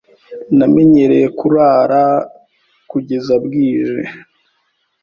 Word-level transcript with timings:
Namenyereye 0.57 1.27
kurara 1.39 2.03
kugeza 2.89 3.33
bwije. 3.43 4.01